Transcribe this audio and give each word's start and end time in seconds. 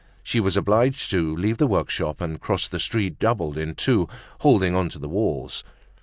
She 0.23 0.39
was 0.39 0.57
obliged 0.57 1.11
to 1.11 1.35
leave 1.35 1.59
the 1.59 1.67
work 1.67 1.91
shop, 1.91 2.21
and 2.21 2.41
cross 2.41 2.67
the 2.67 2.79
street 2.79 3.19
doubled 3.19 3.55
in 3.55 3.75
two, 3.75 4.09
holding 4.39 4.73
on 4.73 4.89
to 4.89 4.97
the 4.97 5.07
walls. 5.07 5.63